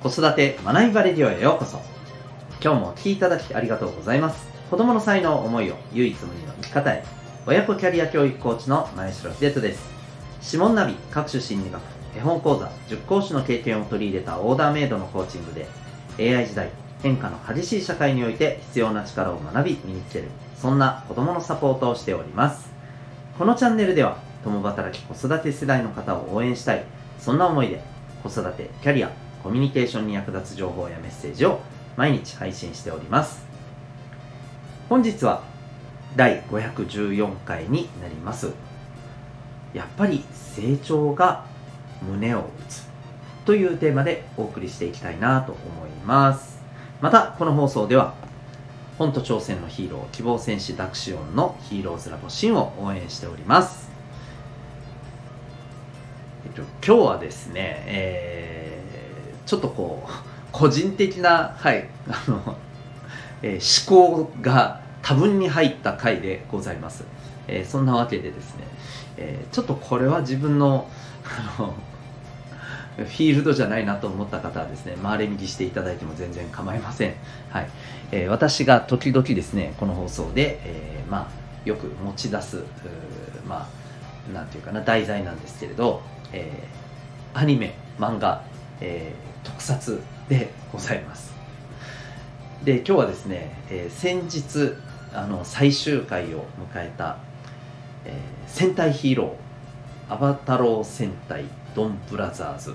[0.00, 1.80] 子育て学びバレディオへようこそ。
[2.62, 4.46] 今日もお聴きいただきありがとうございます。
[4.70, 7.04] 子供の才能思いを唯一無二の生き方へ。
[7.48, 9.90] 親子キャリア教育コーチの前城秀人です。
[10.40, 11.82] 指紋ナビ各種心理学
[12.16, 15.66] 絵本講座塾講師の経験を取り入れたオーダーメイドのコーチングで
[16.36, 16.70] AI 時代
[17.02, 20.28] 変化の激しい社会において必要な力を学び身につける。
[20.56, 22.70] そんな子供のサポートをしております。
[23.36, 26.84] このチャンネルでは共働き子育て世代の方を応援したい。
[27.18, 27.82] そんな思いで
[28.22, 29.10] 子育てキャリア
[29.48, 31.60] コミュニケーションに役立つ情報やメッセージを
[31.96, 33.46] 毎日配信しております。
[34.90, 35.42] 本日は
[36.16, 38.52] 第514回になります。
[39.72, 41.46] やっぱり成長が
[42.02, 42.86] 胸を打つ
[43.46, 46.60] というテーマでお送りしていきたいなと思います。
[47.00, 48.12] またこの放送では
[48.98, 53.88] 本と挑戦のヒーロー希望戦士ダクシオンのヒーローズラボシンを応援しております。
[56.44, 58.47] えっと、今日はですね、えー、
[59.48, 60.10] ちょっとこう
[60.52, 62.56] 個人的な、はいあの
[63.42, 67.04] えー、思考が多分に入った回でございます、
[67.46, 68.64] えー、そんなわけでですね、
[69.16, 70.86] えー、ちょっとこれは自分の
[71.24, 71.74] あの
[72.96, 77.14] フィールドじゃないなと思った方はですね回れ右していただいても全然構いません、
[77.48, 77.70] はい。
[78.10, 82.64] えー、私が時々ですねこの放送で、えー、まあ、よく持ち出す
[83.46, 83.68] ま
[84.28, 88.42] あなんていうかな題材なんですけれど、えー、アニメ漫画、
[88.80, 89.14] え
[89.48, 91.32] 特撮でございます
[92.64, 94.74] で今日はですね、え先日
[95.14, 97.18] あの最終回を迎えた、
[98.04, 102.74] え戦隊ヒーローアバタロー戦隊ドンブラザーズ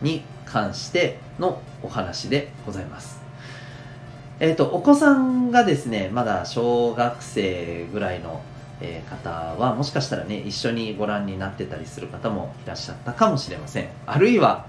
[0.00, 3.20] に関してのお話でございます。
[4.40, 8.40] えっ、ー、と、お子さんがですね、まだ小学生ぐらいの、
[8.80, 13.88] え方は、もしかしたらね、一緒にご覧になってたりする方もいらっしゃったかもしれません。
[14.06, 14.66] あるいは、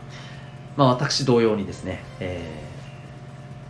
[0.80, 2.42] まあ私同様にですね、え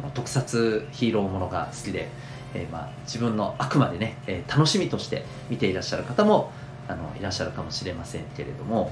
[0.03, 2.07] ー、特撮ヒーローものが好きで、
[2.53, 6.51] えー、まあ自分のあくまでね、え楽しみとして見ていらっしゃる方も
[6.87, 8.91] あのいらっしゃるかもしれませんけれども、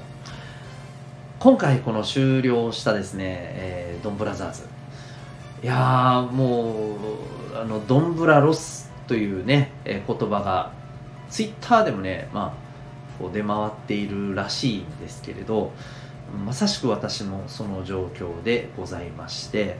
[1.38, 4.62] 今回この終了したですね、えー、ドンブラザーズ。
[5.62, 6.96] いやも
[7.54, 10.72] うあのドンブラロスというね、えー、言葉が
[11.30, 15.70] ツイッターでもねまあこう出回っているらしいんですけれど
[16.44, 19.76] まさしく私もその状況でございまして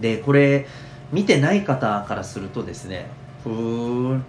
[0.00, 0.66] でこれ
[1.12, 3.08] 見てない方からするとですね
[3.42, 4.24] ふーん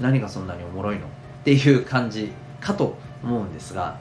[0.00, 1.08] 何がそんなにおもろいのっ
[1.44, 3.98] ていう感じかと思うんですが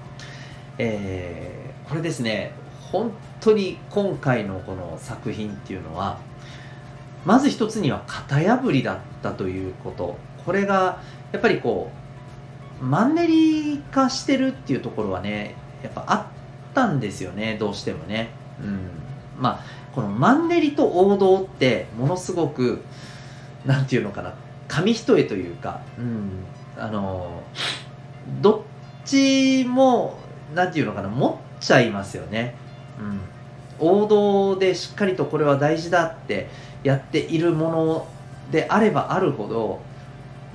[0.81, 2.53] えー、これですね
[2.91, 3.11] 本
[3.41, 6.19] 当に今回のこの作品っていうのは
[7.25, 10.17] まず一つには型破りだったということ。
[10.45, 11.91] これがやっぱりこ
[12.81, 16.28] うマンネリ化してるっていうところはねやっぱあ
[16.85, 18.29] ったんですよねどうしてもね。
[18.61, 18.79] うん。
[19.37, 19.63] まあ
[19.93, 22.81] このマンネリと王道ってものすごく
[23.65, 24.33] なんていうのかな
[24.67, 26.45] 紙一重というかうん。
[26.77, 27.43] あの
[28.41, 28.65] ど
[29.05, 30.17] っちも
[30.55, 32.55] なんていうのかな持っちゃいますよね、
[33.79, 36.47] うん、王道でしっかりとこれは大事だって
[36.83, 38.07] やっているもの
[38.51, 39.81] であればあるほど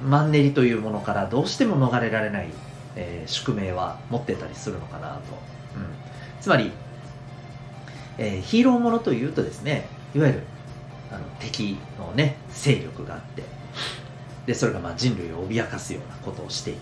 [0.02, 2.48] マンネリというものからどうしても逃れられない、
[2.96, 5.20] えー、宿命は持ってたりするのかなと、
[6.44, 6.70] つまり、
[8.18, 10.42] えー、ヒーローものというとですねいわゆる
[11.10, 13.42] あの敵のね勢力があって
[14.46, 16.80] でそれがまあ人類を脅かすようなことをしていて、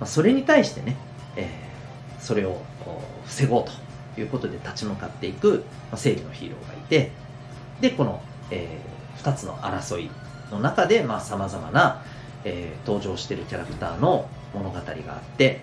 [0.00, 0.96] まあ、それに対してね、
[1.36, 1.70] えー
[2.20, 2.60] それを
[3.24, 3.64] 防ごう
[4.14, 7.10] ということで立ち向かっていく、まあ正義のヒーローがいて
[7.80, 10.10] でこの、えー、2つの争い
[10.50, 12.04] の中でさまざ、まな、
[12.44, 15.62] えー、登場しているキャラクターの物語があって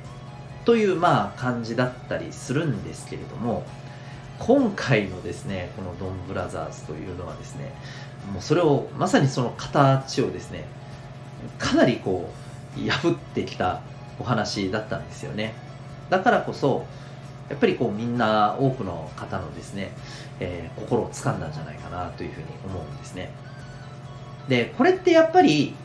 [0.67, 3.66] というまあ感じだったりするんですけれども
[4.38, 7.72] 今回のですねこのドンブラザーズというのはですね
[8.33, 10.66] もうそれをまさにその形をですね
[11.57, 12.29] かなりこ
[12.78, 13.79] う破ってきた
[14.19, 15.53] お話だったんですよね。
[16.09, 16.85] だからこそ
[17.49, 19.91] やっぱりこうみんな多くの方のですね、
[20.41, 23.31] えー、心を掴んだんじゃないかなというふうに思うんですね。
[24.49, 25.75] でこれってやっぱり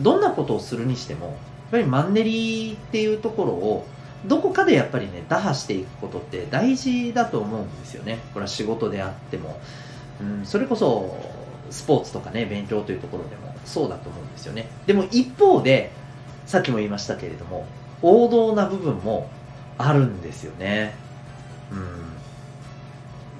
[0.00, 1.36] どんなことをするにしてもやっ
[1.70, 3.86] ぱりマンネリっていうところを
[4.26, 8.18] どこかでやっぱりね打破していくことって大事だと思うんですよね。
[8.32, 9.60] これは仕事であっても、
[10.20, 11.18] うん、それこそ
[11.70, 14.68] スポーツとかね勉強というところでもそうだと思うんですよね。
[14.86, 15.90] でも一方で
[16.46, 17.66] さっきも言いましたけれども
[18.02, 19.28] 王道な部分も
[19.78, 20.94] あるんですよね。
[21.70, 22.04] うん。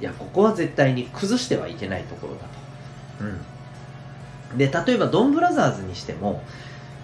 [0.00, 2.48] いやここは絶対に崩してはいけないところだと。
[4.52, 4.58] うん。
[4.58, 6.42] で例えばドンブラザーズにしても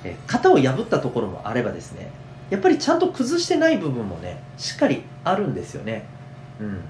[0.04, 2.10] え型を破ったところもあればですね
[2.50, 6.06] やっぱりちゃんと崩してない部分もねしっかりあるんですよね。
[6.60, 6.80] うん。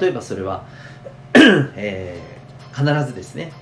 [0.00, 0.64] 例えばそれは、
[1.76, 3.52] えー、必ずですね、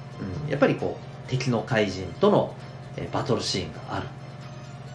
[0.45, 2.55] うん、やっぱりこう敵の怪人との、
[2.97, 4.07] え、バトルシーンがある。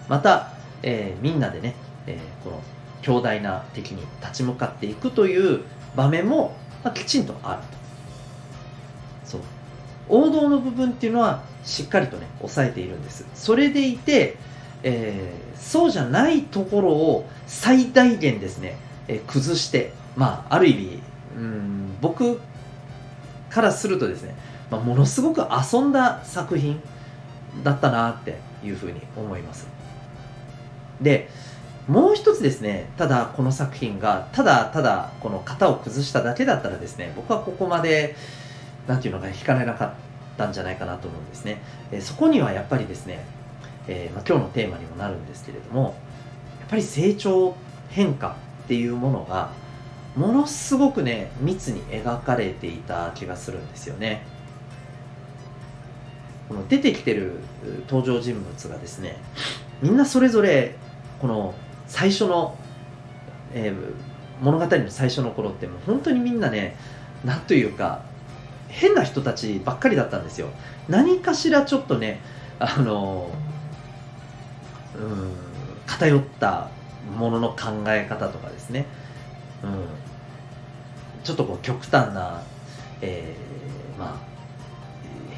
[0.08, 1.76] また、えー、みんなでね、
[2.08, 2.62] えー、この
[3.02, 5.62] 強大な敵に立ち向かっていくという
[5.96, 7.68] 場面も、まあ、きちんとあると。
[9.26, 9.42] そう。
[10.10, 13.26] 王道の部分っていうのはしっかりとね抑えているんです。
[13.36, 14.38] それでいて、
[14.84, 18.78] えー、そうじゃないところを最大限ですね、
[19.08, 21.00] えー、崩してまあある意味
[21.38, 22.40] うん僕
[23.50, 24.36] からするとですね、
[24.70, 26.82] まあ、ものすごく遊んだ作品
[27.64, 29.68] だったなっていうふうに思います。
[31.02, 31.30] で
[31.88, 38.16] もう一つですねただこの作品がただただこの型を崩しただけだったらですね僕はここまで
[38.88, 39.94] なんていうのか引かれなかっ
[40.38, 41.62] たんじゃないかなと思うんですね、
[41.92, 43.24] えそこにはやっぱりですね、
[43.92, 45.96] えー、まあ、今日のテーマにもなるんですけれども
[46.60, 47.56] やっぱり成長
[47.90, 49.52] 変化っていうものが
[50.16, 54.22] ものすごくね密に描かれていた気がするんですよね。
[56.48, 57.34] この出てきてる
[57.88, 59.18] 登場人物がですね
[59.82, 60.76] みんなそれぞれ
[61.20, 61.54] この
[61.88, 62.58] 最初の、
[63.54, 66.76] えー、物語の最初の頃ってもう本当にみんなね
[67.24, 68.04] なんというか
[68.68, 70.50] 変な人たちばっかりだったんですよ。
[70.88, 72.20] 何かしらちょっとね
[72.60, 73.32] あの
[75.00, 75.50] うん。
[75.90, 76.70] 偏った
[77.18, 78.86] ものの考え方とかですね、
[79.64, 82.44] うん、ちょっとこう極端な、
[83.02, 84.30] えー、まあ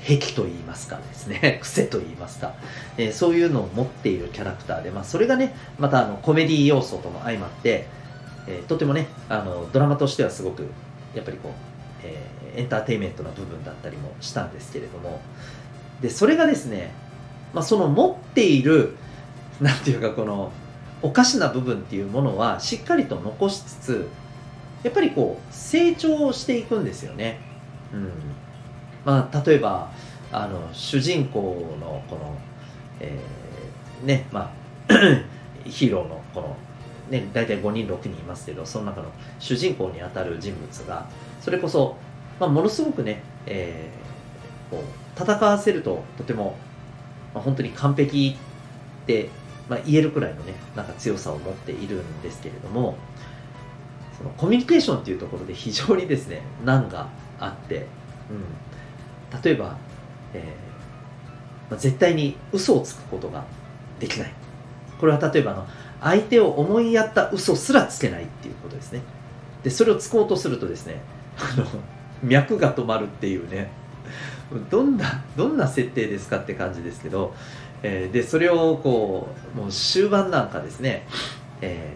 [0.04, 1.60] 癖と言いますかですね。
[1.62, 2.54] 癖と言いますか、
[2.98, 7.88] えー、そういうのを持っているキャラクターで、まあ、それがねまたあのコメディ要素とも相まって、
[8.48, 10.66] えー、とてもねあのドラマとしてはすごく
[11.14, 11.52] やっぱりこう、
[12.04, 15.22] えー、エンターテインメントな部分だったりもしたんですけれども。
[16.02, 16.92] でそれがですね、
[17.54, 18.96] まあ、その持っている
[19.62, 20.52] なんていうかこの
[21.02, 24.10] おかしな部分っていうものはしっかりと残しつつ
[24.84, 27.40] やっぱりこう成長していくんですよね。
[27.94, 28.10] うん
[29.06, 29.92] まあ、例えば
[30.32, 32.38] あの主人公のこの、
[33.00, 34.52] えー、ねま
[34.90, 34.94] あ
[35.66, 36.56] ヒーローのこの、
[37.10, 39.10] ね、大体5人6人いますけどその中の
[39.40, 41.08] 主人公にあたる人物が
[41.40, 41.98] それこそ、
[42.40, 46.56] まあ、ものすごくね、えー、こう戦わせるととても、
[47.34, 48.38] まあ、本当に完璧
[49.04, 49.30] って、
[49.70, 52.98] まあ、言えるくらいのねなんか強さを持っているんですけれども
[54.18, 57.08] そのコミュニケーションっていうところで非常にですね難が
[57.40, 57.88] あって、
[58.30, 59.78] うん、例えば、
[60.34, 63.46] えーまあ、絶対に嘘をつくことが
[64.00, 64.34] できない。
[65.00, 65.66] これは例えばの
[66.02, 69.02] 相手を思いやった嘘すらつけないっていうことですね。
[69.64, 71.02] でそれをつこうとするとですね
[71.38, 71.66] あの
[72.22, 73.72] 脈が止まるっていうね。
[74.70, 77.34] どんなどんな設定ですかって感じですけど、
[77.84, 81.06] えー、でそれをこうもう終盤なんかですね、
[81.62, 81.94] え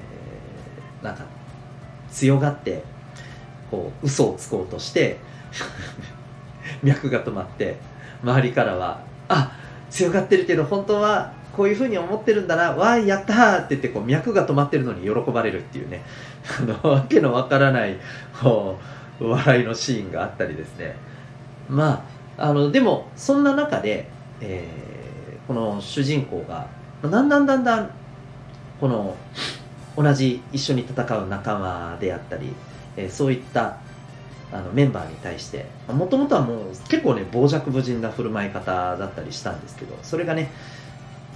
[1.01, 1.25] ー、なんか
[2.11, 2.83] 強がって
[3.69, 5.17] こう嘘をつこうとして
[6.83, 7.77] 脈が止まって
[8.23, 9.51] 周りからは「あ
[9.89, 16.01] 強がってるけど本当はこういうふうに思ってるんだなわーやったー!」って言ってこう脈が止まってるのに喜ばれるっていうね
[16.59, 17.97] あのわけのわからない
[18.41, 18.79] こ
[19.19, 20.95] う笑いのシーンがあったりですね
[21.69, 22.05] ま
[22.37, 24.09] ああのでもそんな中で、
[24.41, 25.04] えー、
[25.47, 26.67] この主人公が
[27.01, 27.91] だんだんだんだん
[28.79, 29.15] この
[29.95, 32.53] 同じ一緒に戦う仲間であったり、
[32.97, 33.77] えー、そういった
[34.51, 36.57] あのメンバーに対してもともとはもう
[36.89, 40.51] 結構ね傍若無人な振る舞い方だったりしたんですけどそれがね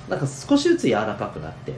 [0.07, 1.74] なんか少しずつ柔らかくなって、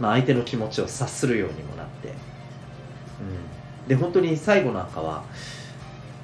[0.00, 5.24] まあ、相手の気持ちを察するようにもなって、うん、で本当に最後なんかは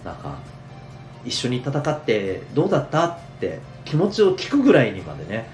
[0.05, 0.39] なんか
[1.25, 5.49] 一緒に戦ってどうだったって気持ちを聞くぐらいにまでね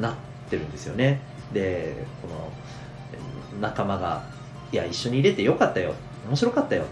[0.00, 0.14] なっ
[0.48, 1.20] てるんですよね。
[1.52, 2.50] でこの
[3.60, 4.24] 仲間が
[4.72, 5.94] 「いや一緒に入れてよかったよ。
[6.26, 6.84] 面白かったよ。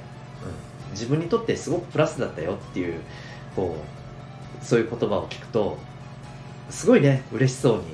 [0.88, 0.93] うん。
[0.93, 3.00] 自分にとってすごくプラスだったよっていう
[3.55, 3.77] こ
[4.61, 5.79] うそういう言葉を聞くと
[6.71, 7.85] すごいね嬉しそうに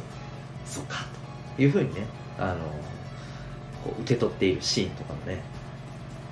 [0.65, 1.05] そうか
[1.57, 2.07] というふうにね
[2.39, 2.57] あの
[3.85, 5.43] こう受け取っているシーンとかもね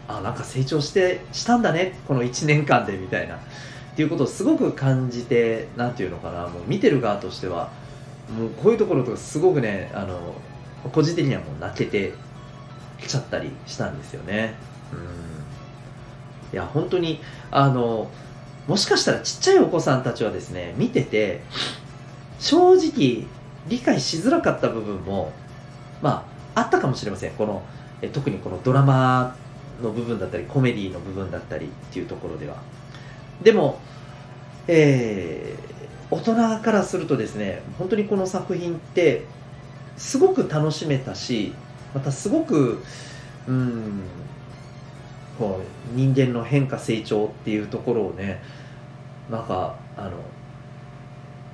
[0.09, 3.39] あなんか成長してしたんだねこの1年間でみたいな。
[3.93, 7.71] っていうことをすごく感じて何て言うのかなもう見てる側としては
[8.37, 10.35] もうこういうところとかすごくねあの
[10.93, 12.15] 個人的にはもう泣けて
[12.99, 14.55] きちゃったりしたんですよね。
[14.93, 16.55] うん。
[16.55, 17.21] いや本当に
[17.51, 18.11] あの
[18.67, 21.43] もしかしたらちっちゃいお子さんたちはですね見てて
[22.39, 23.27] 正直
[23.69, 25.33] 理解しづらかった部分も
[26.01, 27.33] まああったかもしれません。
[27.33, 27.63] この
[28.13, 29.37] 特にこのドラマ
[29.83, 32.57] の部分だったりコメディの部分だったりっていうところでは。
[33.43, 33.81] でも、
[34.69, 39.25] えー、大人からするとですね本当にこの作品って
[39.97, 41.55] すごく楽しめたし
[41.95, 42.83] またすごく
[43.49, 44.03] うん
[45.39, 45.61] こ
[45.93, 48.43] う人間の変化成長っていうところをね
[49.31, 50.13] なんかあの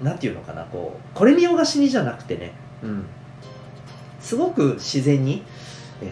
[0.02, 3.04] なんていうのかなこうこれ見よがしにじゃなくてね、うん、
[4.20, 5.42] すごく自然に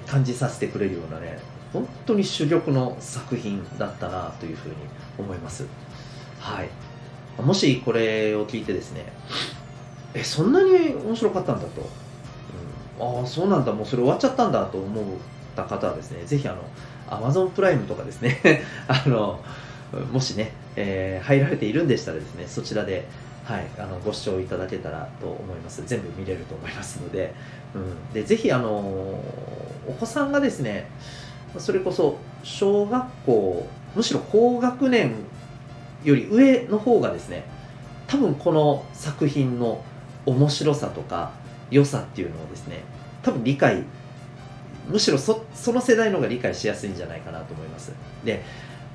[0.07, 1.39] 感じさせてくれるようなね
[1.77, 4.75] 本当に珠玉の作品だったなというふうに
[5.19, 5.67] 思います。
[6.41, 6.71] はい。
[7.43, 9.13] もしこれを聞いてですね
[10.15, 11.83] えそんなに面白かったんだと、
[13.01, 13.73] うん、ああそうなんだ。
[13.73, 15.05] もうそれ終わっちゃったんだと思っ
[15.55, 16.63] た方はですねぜひあの
[17.11, 18.41] Amazon プライムとかですね
[18.89, 19.41] あの
[20.13, 23.07] もしね、えー、入られているんでしたらですねそちらで
[23.45, 25.81] はい、あのご視聴いただけたらと思います。
[25.87, 27.33] 全部見れると思いますので,、
[27.77, 28.69] うん、でぜひあの
[29.87, 30.91] お子さんがですね
[31.61, 35.15] それこそ小学校むしろ高学年
[36.05, 37.45] より上の方がですね
[38.07, 39.83] 多分この作品の
[40.27, 41.33] 面白さとか
[41.71, 42.85] 良さっていうのをですね
[43.23, 43.85] 多分理解
[44.89, 47.93] むしろそその世代の方が理解しやすいんじゃないかなと思います。
[48.25, 48.45] で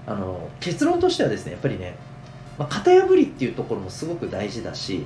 [0.07, 1.95] あの結論としてはですねやっぱりね
[2.57, 5.05] まあ、型破りっていうところもすごく大事だし、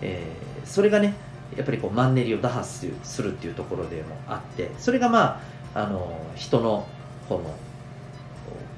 [0.00, 1.14] えー、それがね
[1.56, 2.86] やっぱりこうマンネリを打破す
[3.22, 5.40] るっていうところでもあってそれがまあ
[5.76, 6.86] あの人の
[7.28, 7.54] この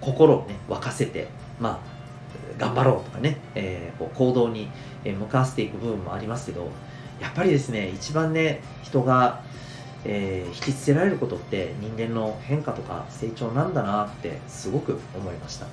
[0.01, 1.29] 心をね沸かせて
[1.61, 4.69] まあ頑張ろうとかね、えー、こう行動に
[5.05, 6.69] 向かわせていく部分もありますけど
[7.21, 9.43] やっぱりですね一番ね人が、
[10.05, 15.67] えー、引きつけられることって人間の変化とか成長なんだなってすごく思いました。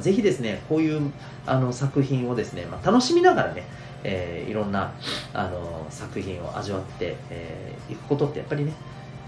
[0.00, 1.12] ぜひですね、こういう
[1.46, 3.62] あの作品をですね、まあ、楽しみながらね、
[4.02, 4.92] えー、いろんな
[5.32, 8.72] あの作品を味わってい、えー、くことってやっぱりね、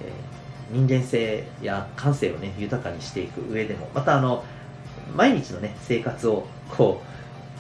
[0.01, 4.45] えー、人間性や感性をね、豊かにしていく上でも、またあの、
[5.15, 6.47] 毎日のね、生活を
[6.77, 7.03] こ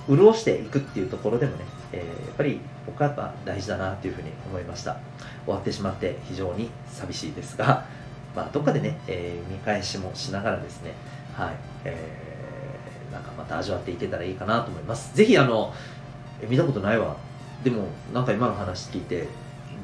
[0.09, 4.99] う、潤していくっていうところでもね、えー、やっぱり僕はやっぱ大事だなというふうに思いました。
[5.45, 7.85] 終わってしまって非常に寂しいですが、
[8.35, 10.93] まあ、どっかでね、えー、見返しもしながらですね、
[11.35, 12.37] はい、えー
[13.17, 15.73] なんかまた味わっていけたらいいかなと思いますぜひあの
[16.49, 17.17] 見たことないわ
[17.65, 19.27] でもなんか今の話聞いて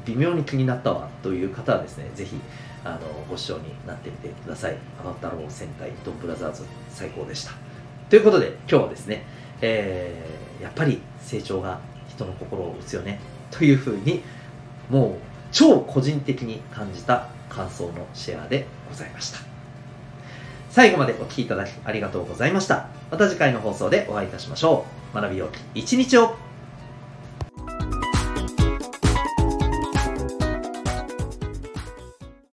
[0.05, 2.39] 微妙に気になったわという方はですねぜひ
[2.83, 2.99] あの
[3.29, 7.51] ご視聴になってみてくださいアバタロー戦隊ドンブラザーズ最高でした
[8.09, 9.23] ということで今日はですね、
[9.61, 13.19] えー、やっぱり成長が人の心を打つよね
[13.51, 14.21] というふうに
[14.89, 15.15] もう
[15.51, 19.53] 超個人的に感じた感想のシェアでございました
[20.73, 22.87] 最後までお聴きいただきありがとうございました。
[23.11, 25.15] また次回の放送でお会いいたしましょう。
[25.15, 26.35] 学びよき一日を